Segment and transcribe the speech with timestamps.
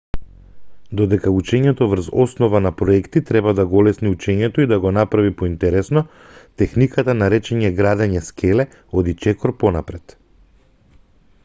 [0.99, 5.35] додека учењето врз основа на проекти треба да го олесни учењето и да го направи
[5.43, 6.05] поинтересно
[6.63, 8.69] техниката наречена градење скеле
[9.03, 10.19] оди чекор понапред